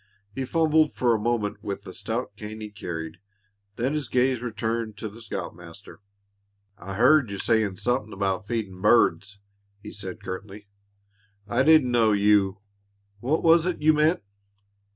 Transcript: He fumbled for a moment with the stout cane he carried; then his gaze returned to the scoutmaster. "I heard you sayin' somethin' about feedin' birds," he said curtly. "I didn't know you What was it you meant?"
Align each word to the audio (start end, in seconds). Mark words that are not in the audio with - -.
He 0.33 0.45
fumbled 0.45 0.93
for 0.93 1.13
a 1.13 1.19
moment 1.19 1.63
with 1.63 1.83
the 1.83 1.93
stout 1.93 2.35
cane 2.35 2.59
he 2.59 2.71
carried; 2.71 3.17
then 3.75 3.93
his 3.93 4.09
gaze 4.09 4.41
returned 4.41 4.97
to 4.97 5.07
the 5.09 5.21
scoutmaster. 5.21 5.99
"I 6.75 6.95
heard 6.95 7.29
you 7.29 7.37
sayin' 7.37 7.77
somethin' 7.77 8.11
about 8.11 8.47
feedin' 8.47 8.81
birds," 8.81 9.37
he 9.79 9.91
said 9.91 10.23
curtly. 10.23 10.67
"I 11.47 11.61
didn't 11.61 11.91
know 11.91 12.13
you 12.13 12.61
What 13.19 13.43
was 13.43 13.67
it 13.67 13.83
you 13.83 13.93
meant?" 13.93 14.23